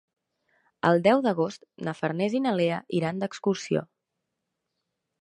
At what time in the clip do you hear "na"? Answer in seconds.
1.89-1.95, 2.49-2.57